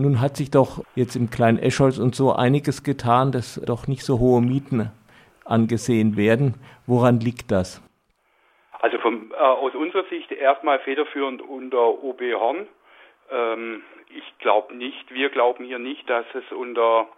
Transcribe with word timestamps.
Nun 0.00 0.20
hat 0.20 0.36
sich 0.36 0.52
doch 0.52 0.84
jetzt 0.94 1.16
im 1.16 1.28
kleinen 1.28 1.58
Escholz 1.58 1.98
und 1.98 2.14
so 2.14 2.32
einiges 2.32 2.84
getan, 2.84 3.32
dass 3.32 3.60
doch 3.66 3.88
nicht 3.88 4.04
so 4.04 4.20
hohe 4.20 4.40
Mieten 4.40 4.92
angesehen 5.44 6.16
werden. 6.16 6.54
Woran 6.86 7.18
liegt 7.18 7.50
das? 7.50 7.82
Also 8.78 8.98
vom, 8.98 9.32
äh, 9.32 9.36
aus 9.36 9.74
unserer 9.74 10.04
Sicht 10.04 10.30
erstmal 10.30 10.78
federführend 10.78 11.42
unter 11.42 12.04
OB 12.04 12.20
Horn. 12.34 12.68
Ähm, 13.32 13.82
ich 14.10 14.38
glaube 14.38 14.72
nicht, 14.76 15.12
wir 15.12 15.30
glauben 15.30 15.64
hier 15.64 15.80
nicht, 15.80 16.08
dass 16.08 16.26
es 16.32 16.44
unter 16.52 17.08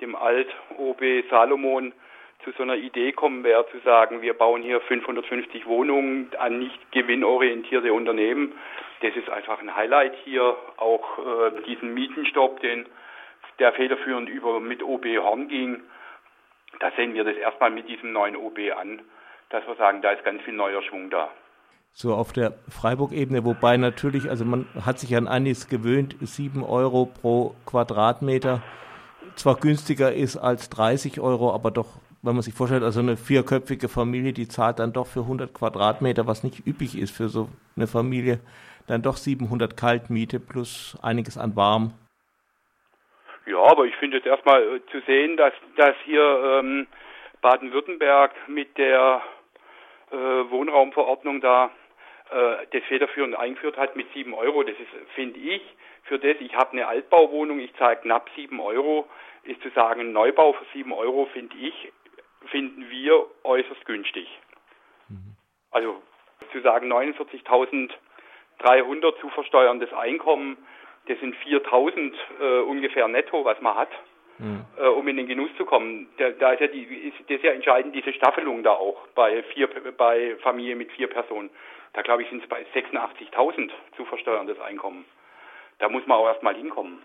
dem 0.00 0.16
Alt-OB 0.16 1.30
Salomon 1.30 1.92
zu 2.44 2.52
so 2.52 2.62
einer 2.62 2.76
Idee 2.76 3.12
kommen 3.12 3.42
wäre, 3.42 3.66
zu 3.70 3.78
sagen, 3.80 4.22
wir 4.22 4.34
bauen 4.34 4.62
hier 4.62 4.80
550 4.80 5.66
Wohnungen 5.66 6.30
an 6.38 6.58
nicht 6.58 6.92
gewinnorientierte 6.92 7.92
Unternehmen. 7.92 8.52
Das 9.00 9.16
ist 9.16 9.28
einfach 9.30 9.60
ein 9.60 9.74
Highlight 9.74 10.14
hier, 10.24 10.56
auch 10.76 11.18
äh, 11.18 11.62
diesen 11.66 11.94
Mietenstopp, 11.94 12.60
den 12.60 12.86
der 13.58 13.72
federführend 13.72 14.28
über 14.28 14.60
mit 14.60 14.82
OB 14.82 15.04
Horn 15.18 15.48
ging. 15.48 15.82
Da 16.80 16.90
sehen 16.96 17.14
wir 17.14 17.24
das 17.24 17.36
erstmal 17.36 17.70
mit 17.70 17.88
diesem 17.88 18.12
neuen 18.12 18.36
OB 18.36 18.58
an, 18.76 19.00
dass 19.50 19.66
wir 19.66 19.76
sagen, 19.76 20.02
da 20.02 20.10
ist 20.10 20.24
ganz 20.24 20.42
viel 20.42 20.54
neuer 20.54 20.82
Schwung 20.82 21.10
da 21.10 21.30
so 21.96 22.12
auf 22.12 22.32
der 22.32 22.54
Freiburg-Ebene, 22.68 23.44
wobei 23.44 23.76
natürlich, 23.76 24.28
also 24.28 24.44
man 24.44 24.66
hat 24.84 24.98
sich 24.98 25.16
an 25.16 25.28
einiges 25.28 25.68
gewöhnt, 25.68 26.16
7 26.20 26.64
Euro 26.64 27.06
pro 27.06 27.54
Quadratmeter 27.66 28.62
zwar 29.36 29.56
günstiger 29.56 30.12
ist 30.12 30.36
als 30.36 30.70
30 30.70 31.20
Euro, 31.20 31.52
aber 31.52 31.70
doch, 31.70 32.00
wenn 32.24 32.34
man 32.34 32.42
sich 32.42 32.54
vorstellt, 32.54 32.82
also 32.82 33.00
eine 33.00 33.16
vierköpfige 33.16 33.88
Familie, 33.88 34.32
die 34.32 34.48
zahlt 34.48 34.78
dann 34.78 34.94
doch 34.94 35.06
für 35.06 35.20
100 35.20 35.52
Quadratmeter, 35.52 36.26
was 36.26 36.42
nicht 36.42 36.66
üblich 36.66 36.96
ist 36.98 37.14
für 37.14 37.28
so 37.28 37.48
eine 37.76 37.86
Familie, 37.86 38.40
dann 38.86 39.02
doch 39.02 39.16
700 39.16 39.76
Kaltmiete 39.76 40.40
plus 40.40 40.98
einiges 41.02 41.36
an 41.36 41.54
Warm. 41.54 41.92
Ja, 43.46 43.58
aber 43.58 43.84
ich 43.84 43.94
finde 43.96 44.18
es 44.18 44.24
erstmal 44.24 44.62
äh, 44.62 44.80
zu 44.90 45.00
sehen, 45.06 45.36
dass, 45.36 45.52
dass 45.76 45.94
hier 46.04 46.22
ähm, 46.22 46.86
Baden-Württemberg 47.42 48.32
mit 48.48 48.78
der 48.78 49.20
äh, 50.10 50.16
Wohnraumverordnung 50.16 51.42
da 51.42 51.70
äh, 52.30 52.66
das 52.72 52.82
federführend 52.88 53.36
eingeführt 53.36 53.76
hat 53.76 53.96
mit 53.96 54.06
sieben 54.14 54.32
Euro. 54.32 54.62
Das 54.62 54.76
ist, 54.76 55.12
finde 55.14 55.38
ich, 55.38 55.60
für 56.04 56.18
das, 56.18 56.36
ich 56.40 56.54
habe 56.54 56.72
eine 56.72 56.86
Altbauwohnung, 56.86 57.60
ich 57.60 57.74
zahle 57.76 57.96
knapp 57.96 58.30
sieben 58.34 58.60
Euro, 58.60 59.06
ist 59.42 59.60
zu 59.60 59.68
sagen, 59.70 60.12
Neubau 60.12 60.54
für 60.54 60.64
sieben 60.72 60.94
Euro, 60.94 61.26
finde 61.34 61.54
ich, 61.58 61.92
finden 62.48 62.90
wir 62.90 63.26
äußerst 63.44 63.86
günstig. 63.86 64.28
Mhm. 65.08 65.36
Also 65.70 66.02
zu 66.52 66.60
sagen 66.60 66.92
49.300 66.92 69.20
zu 69.20 69.30
versteuerndes 69.30 69.92
Einkommen, 69.92 70.58
das 71.06 71.18
sind 71.20 71.36
4.000 71.36 72.14
äh, 72.40 72.60
ungefähr 72.60 73.06
netto, 73.08 73.44
was 73.44 73.60
man 73.60 73.76
hat, 73.76 73.90
mhm. 74.38 74.64
äh, 74.78 74.86
um 74.86 75.06
in 75.08 75.16
den 75.16 75.26
Genuss 75.26 75.50
zu 75.56 75.66
kommen. 75.66 76.08
Da, 76.16 76.30
da 76.30 76.52
ist 76.52 76.60
ja 76.60 76.68
die, 76.68 76.82
ist, 76.82 77.18
das 77.28 77.36
ist 77.36 77.44
ja 77.44 77.52
entscheidend 77.52 77.94
diese 77.94 78.12
Staffelung 78.12 78.62
da 78.62 78.72
auch 78.72 79.06
bei 79.14 79.42
vier, 79.42 79.68
bei 79.96 80.36
Familie 80.36 80.76
mit 80.76 80.92
vier 80.92 81.08
Personen. 81.08 81.50
Da 81.92 82.02
glaube 82.02 82.22
ich 82.22 82.30
sind 82.30 82.42
es 82.42 82.48
bei 82.48 82.64
86.000 82.74 83.70
zu 83.96 84.04
versteuerndes 84.06 84.58
Einkommen. 84.60 85.04
Da 85.78 85.88
muss 85.88 86.06
man 86.06 86.18
auch 86.18 86.26
erstmal 86.26 86.54
hinkommen. 86.54 87.02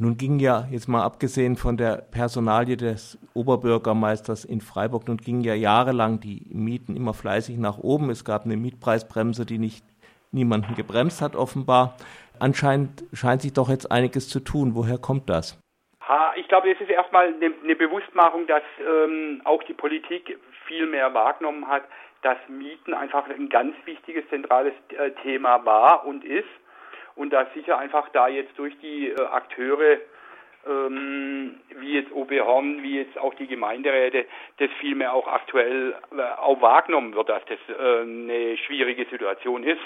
Nun 0.00 0.16
ging 0.16 0.38
ja, 0.38 0.68
jetzt 0.70 0.86
mal 0.86 1.02
abgesehen 1.02 1.56
von 1.56 1.76
der 1.76 1.96
Personalie 1.96 2.76
des 2.76 3.18
Oberbürgermeisters 3.34 4.44
in 4.44 4.60
Freiburg, 4.60 5.08
nun 5.08 5.16
gingen 5.16 5.40
ja 5.40 5.54
jahrelang 5.54 6.20
die 6.20 6.46
Mieten 6.50 6.94
immer 6.94 7.14
fleißig 7.14 7.58
nach 7.58 7.78
oben. 7.78 8.08
Es 8.08 8.24
gab 8.24 8.44
eine 8.44 8.56
Mietpreisbremse, 8.56 9.44
die 9.44 9.58
nicht 9.58 9.84
niemanden 10.30 10.76
gebremst 10.76 11.20
hat, 11.20 11.34
offenbar. 11.34 11.96
Anscheinend 12.38 13.02
scheint 13.12 13.42
sich 13.42 13.54
doch 13.54 13.68
jetzt 13.68 13.90
einiges 13.90 14.28
zu 14.28 14.38
tun. 14.38 14.76
Woher 14.76 14.98
kommt 14.98 15.28
das? 15.28 15.58
Ha, 16.06 16.32
ich 16.36 16.46
glaube, 16.46 16.70
es 16.70 16.80
ist 16.80 16.90
erstmal 16.90 17.34
eine, 17.34 17.52
eine 17.64 17.74
Bewusstmachung, 17.74 18.46
dass 18.46 18.62
ähm, 18.78 19.42
auch 19.44 19.64
die 19.64 19.74
Politik 19.74 20.38
viel 20.68 20.86
mehr 20.86 21.12
wahrgenommen 21.12 21.66
hat, 21.66 21.82
dass 22.22 22.38
Mieten 22.48 22.94
einfach 22.94 23.28
ein 23.28 23.48
ganz 23.48 23.74
wichtiges 23.84 24.28
zentrales 24.28 24.74
äh, 24.90 25.10
Thema 25.22 25.64
war 25.64 26.06
und 26.06 26.24
ist 26.24 26.46
und 27.18 27.32
dass 27.32 27.52
sicher 27.52 27.76
einfach 27.78 28.08
da 28.10 28.28
jetzt 28.28 28.56
durch 28.58 28.78
die 28.78 29.08
äh, 29.08 29.20
Akteure 29.20 29.98
ähm, 30.66 31.60
wie 31.76 31.94
jetzt 31.94 32.12
OB 32.12 32.30
Horn, 32.40 32.82
wie 32.82 32.98
jetzt 33.00 33.18
auch 33.18 33.34
die 33.34 33.48
Gemeinderäte, 33.48 34.24
das 34.58 34.70
vielmehr 34.80 35.12
auch 35.12 35.26
aktuell 35.26 35.96
äh, 36.16 36.22
auch 36.38 36.60
wahrgenommen 36.62 37.14
wird, 37.14 37.28
dass 37.28 37.42
das 37.46 37.58
äh, 37.76 38.00
eine 38.02 38.56
schwierige 38.58 39.04
Situation 39.06 39.64
ist. 39.64 39.80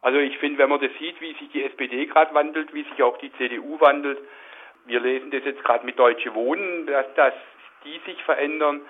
Also 0.00 0.18
ich 0.18 0.38
finde, 0.38 0.58
wenn 0.58 0.70
man 0.70 0.80
das 0.80 0.90
sieht, 0.98 1.20
wie 1.20 1.34
sich 1.34 1.50
die 1.52 1.64
SPD 1.64 2.06
gerade 2.06 2.34
wandelt, 2.34 2.72
wie 2.72 2.84
sich 2.84 3.02
auch 3.02 3.18
die 3.18 3.32
CDU 3.34 3.78
wandelt, 3.80 4.18
wir 4.86 5.00
lesen 5.00 5.30
das 5.30 5.44
jetzt 5.44 5.62
gerade 5.64 5.84
mit 5.84 5.98
Deutsche 5.98 6.34
Wohnen, 6.34 6.86
dass, 6.86 7.12
dass 7.14 7.34
die 7.84 8.00
sich 8.06 8.22
verändern, 8.22 8.80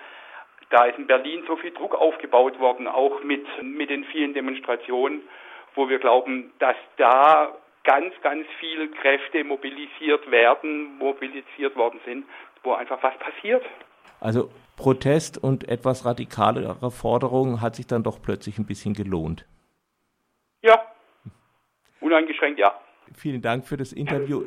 da 0.69 0.85
ist 0.85 0.97
in 0.97 1.07
Berlin 1.07 1.43
so 1.47 1.57
viel 1.57 1.71
Druck 1.71 1.95
aufgebaut 1.95 2.59
worden, 2.59 2.87
auch 2.87 3.21
mit, 3.23 3.45
mit 3.63 3.89
den 3.89 4.05
vielen 4.05 4.33
Demonstrationen, 4.33 5.23
wo 5.79 5.87
wir 5.87 5.99
glauben, 5.99 6.51
dass 6.59 6.75
da 6.97 7.55
ganz, 7.85 8.13
ganz 8.21 8.45
viele 8.59 8.89
Kräfte 8.89 9.45
mobilisiert 9.45 10.29
werden, 10.29 10.97
mobilisiert 10.97 11.73
worden 11.77 12.01
sind, 12.03 12.25
wo 12.63 12.73
einfach 12.73 13.01
was 13.01 13.17
passiert. 13.17 13.63
Also 14.19 14.51
Protest 14.75 15.37
und 15.41 15.69
etwas 15.69 16.05
radikalere 16.05 16.91
Forderungen 16.91 17.61
hat 17.61 17.77
sich 17.77 17.87
dann 17.87 18.03
doch 18.03 18.21
plötzlich 18.21 18.57
ein 18.57 18.65
bisschen 18.65 18.93
gelohnt. 18.93 19.45
Ja, 20.61 20.81
uneingeschränkt 22.01 22.59
ja. 22.59 22.77
Vielen 23.15 23.41
Dank 23.41 23.65
für 23.65 23.77
das 23.77 23.93
Interview. 23.93 24.37